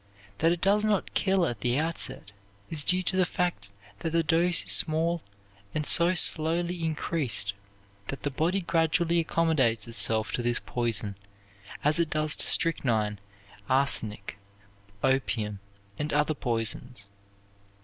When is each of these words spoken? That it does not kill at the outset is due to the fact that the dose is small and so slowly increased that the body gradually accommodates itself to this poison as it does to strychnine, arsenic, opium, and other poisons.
That 0.39 0.51
it 0.51 0.61
does 0.61 0.83
not 0.83 1.13
kill 1.13 1.45
at 1.45 1.61
the 1.61 1.77
outset 1.77 2.31
is 2.71 2.83
due 2.83 3.03
to 3.03 3.15
the 3.15 3.23
fact 3.23 3.69
that 3.99 4.09
the 4.09 4.23
dose 4.23 4.65
is 4.65 4.71
small 4.71 5.21
and 5.75 5.85
so 5.85 6.15
slowly 6.15 6.83
increased 6.83 7.53
that 8.07 8.23
the 8.23 8.31
body 8.31 8.61
gradually 8.61 9.19
accommodates 9.19 9.87
itself 9.87 10.31
to 10.31 10.41
this 10.41 10.59
poison 10.59 11.17
as 11.83 11.99
it 11.99 12.09
does 12.09 12.35
to 12.37 12.49
strychnine, 12.49 13.19
arsenic, 13.69 14.39
opium, 15.03 15.59
and 15.99 16.11
other 16.13 16.33
poisons. 16.33 17.05